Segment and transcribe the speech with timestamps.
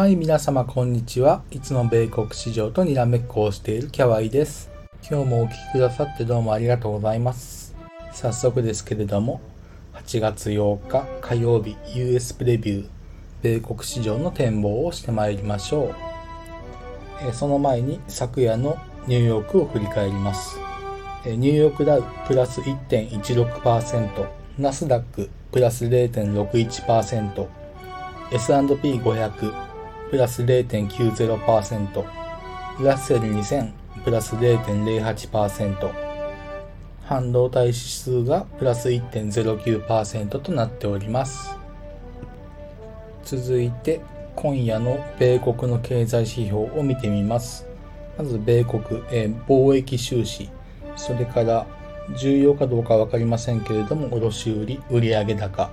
[0.00, 1.42] はい、皆様こんにちは。
[1.50, 4.70] いつも米国市場とにらめっこをしているキャワイです。
[5.02, 7.74] 今日もお聴きくださってどうもありがとうございます。
[8.12, 9.40] 早速ですけれども、
[9.94, 12.88] 8月8日火曜日 US プレビュー、
[13.42, 15.92] 米国市場の展望をしてまいりましょ
[17.28, 17.32] う。
[17.32, 18.78] その前に昨夜の
[19.08, 20.60] ニューヨークを振り返ります。
[21.26, 24.28] ニューヨークダウプラス1.16%、
[24.60, 27.48] ナスダックプラス0.61%、
[28.30, 29.67] S&P500
[30.10, 32.04] プラス0.90%、
[32.78, 33.72] グラッセル2000
[34.04, 35.92] プラス0.08%、
[37.04, 41.56] 半導体指数がプラス1.09%となっております。
[43.24, 44.00] 続いて、
[44.34, 47.66] 今夜の米国の経済指標を見てみます。
[48.16, 50.48] まず、米国、えー、貿易収支、
[50.96, 51.66] それから
[52.16, 55.70] 重要かどうかわかりませんけれども、卸売売上高、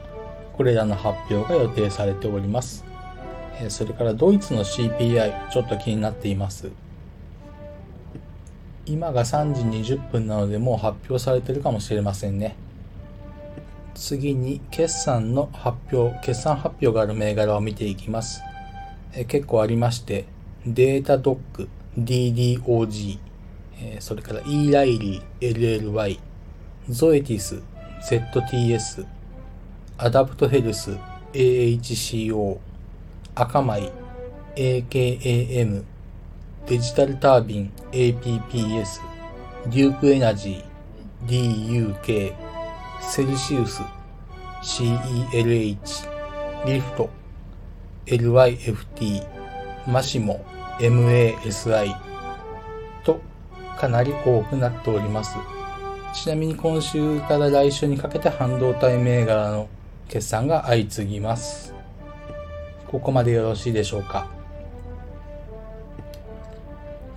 [0.52, 2.95] これらの発表が予定されております。
[3.70, 6.72] それからドイツの CPI ちょっと気になっています。
[8.86, 12.56] 今が3時20分なのでもう発表されてるかもしれませんね。
[13.96, 18.42] 次に決算の発表決算発表がある銘柄を見ていきます。
[19.14, 20.26] え結構ありまして
[20.68, 23.20] データドック DDOG
[23.80, 26.20] えそれから E ライリー LLY
[26.90, 27.62] ゾエティス
[28.02, 29.06] ZTS
[29.98, 30.98] アダプトヘルス
[31.34, 32.58] AHCO
[33.38, 33.92] アカマイ
[34.56, 35.84] AKAM
[36.68, 39.02] デジタルタービン APPS
[39.68, 42.34] デュークエナジー DUK
[43.02, 43.82] セルシウス
[44.64, 45.76] CELH
[46.66, 47.10] リフト
[48.06, 49.28] LYFT
[49.88, 50.46] マシモ
[50.80, 51.94] MASI
[53.04, 53.20] と
[53.78, 55.36] かなり多くなっております。
[56.14, 59.68] ちなみに今週から来週にかけて半導体銘柄の
[60.08, 61.75] 決算が相次ぎます。
[62.96, 64.30] ここまでよろしいでしょうか？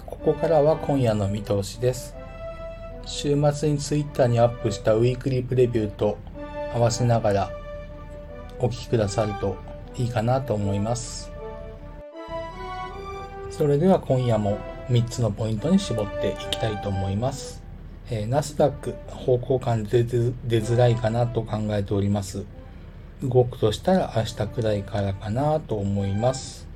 [0.05, 2.17] ここからは今夜の見通しです。
[3.07, 6.19] 週末に Twitter にアップしたウィークリープレビューと
[6.75, 7.51] 合わせながら
[8.59, 9.55] お聞きくださると
[9.97, 11.31] いいかなと思います。
[13.49, 14.59] それでは今夜も
[14.91, 17.63] 3つのポイントに絞っていきたいと思います。
[18.11, 22.45] え、ナスダック方向感出出づらいかなと考えております。
[23.23, 26.69] 動くとしたら明日くらいからかなと思います。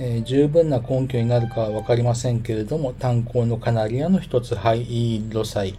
[0.00, 5.76] えー、十分な根拠になるかはわかりませんけれども、炭鉱のカナリアの一つハイイード債。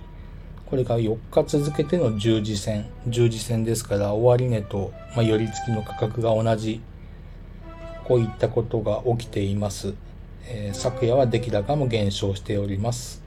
[0.69, 2.85] これが4日続けての十字線。
[3.07, 6.81] 十字線ですから終値と、まあ、寄り付きの価格が同じ。
[8.03, 9.93] こういったことが起きています。
[10.45, 13.23] えー、昨夜は出来高も減少しております。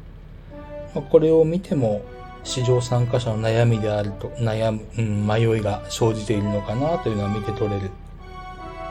[0.95, 2.03] まあ、これを見ても、
[2.45, 7.91] 市場参加者の悩みであると、悩む、うん、迷いが生じているのかなというのは見て取れる。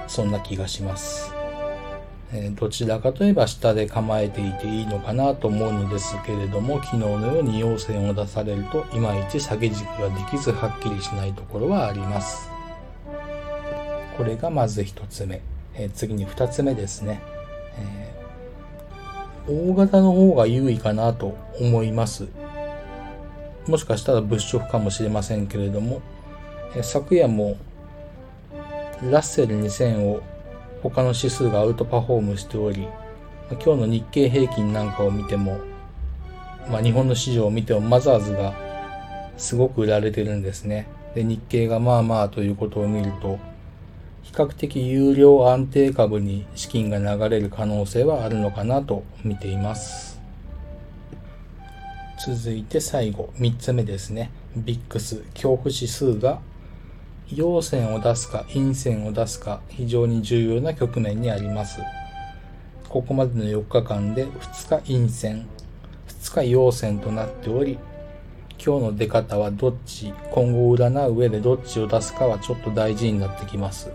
[0.08, 1.34] そんな気がします。
[2.34, 12.50] えー、どちらかといえば下で構えていていいのかなと思うのですけれども、昨日のように陽線を出されると、いまいち下げ軸ができずはっきりしないところはあります。
[14.16, 15.42] これがまず一つ目。
[15.76, 17.22] えー、次に二つ目ですね。
[19.48, 22.28] えー、大型の方が優位かなと思います。
[23.68, 26.02] もしかしたら物色かもしれませんけれども、
[26.76, 27.58] え昨夜も
[29.04, 30.22] ラッセル2000を
[30.82, 32.88] 他の指数がアウトパフォームしており、
[33.52, 35.60] 今日の日経平均なんかを見ても、
[36.70, 38.54] まあ、日本の市場を見てもマザーズが
[39.38, 40.88] すごく売られてるんですね。
[41.14, 43.40] で、日経がまあまあということを見ると、
[44.24, 50.11] 比較的有料安定株に資金が流れる可能性はあるのかなと見ています。
[52.24, 54.30] 続いて最後、3つ目ですね。
[54.56, 56.40] ビックス、恐怖指数が
[57.34, 61.80] 陽線を出すか陰線を出すか非常に重要な局面にあります。
[62.88, 65.48] ここまでの4日間で2日陰線、
[66.10, 67.80] 2日陽線となっており、
[68.64, 73.90] 今日の出方はどっち、今後占う上でどっちを出すかはちょっと大事になってきます。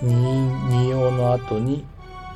[0.00, 1.84] 2、2用の後に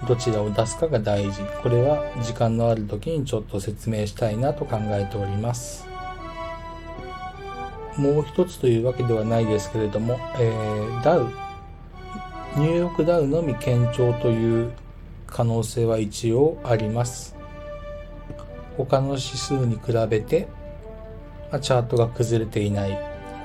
[0.06, 1.42] どちらを出すかが大事。
[1.62, 5.86] これは時間のある時にちょっと説明したいなと考えております。
[7.96, 11.28] もう一つというわけではないですけれども、えー、ダウ、
[12.56, 14.72] ニューヨークダウのみ堅調という
[15.26, 17.36] 可能性は一応あります。
[18.76, 20.48] 他の指数に比べて、
[21.50, 22.98] まあ、チャートが崩れていない、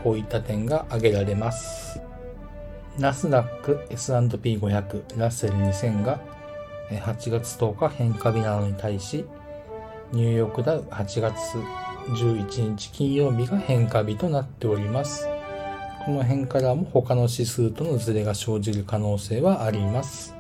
[0.04, 2.02] こういった点が挙げられます。
[2.98, 6.20] ナスダック、S&P500、ラッセル2000が
[6.90, 9.26] 8月10日変化日なのに対し、
[10.14, 11.36] ニューヨークダウ8月
[12.08, 15.28] 11日金曜日が変化日となっております。
[16.06, 20.34] この辺からも他の指数とのズレが生じる可能性はあります。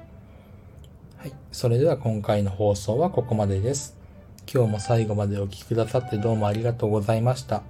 [1.18, 1.34] はい。
[1.52, 3.98] それでは今回の放送はここまでです。
[4.50, 7.64] 今日も最後までお聴きくださってどうもありがとうございました。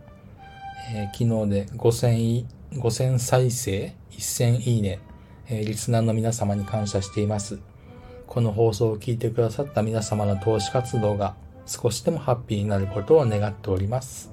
[0.93, 4.99] えー、昨日で5000、5000再生、1000いいね、
[5.47, 7.57] えー、リスナーの皆様に感謝しています。
[8.27, 11.35] この放送を聞いてくださった皆様の投資活動が
[11.65, 14.31] 少しでもハッピーになることを願っております。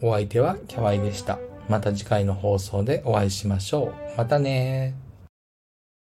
[0.00, 1.38] お相手はキャワイでした。
[1.68, 4.18] また次回の放送でお会いしましょう。
[4.18, 4.94] またね